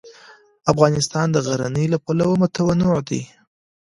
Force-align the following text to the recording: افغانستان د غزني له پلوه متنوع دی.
افغانستان 0.71 1.27
د 1.31 1.37
غزني 1.45 1.85
له 1.93 1.97
پلوه 2.05 2.35
متنوع 2.41 2.99
دی. 3.09 3.21